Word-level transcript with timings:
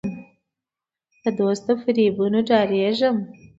د 1.21 1.23
دوست 1.39 1.63
له 1.67 1.73
فریبونو 1.81 2.39
ډارېږم. 2.47 3.15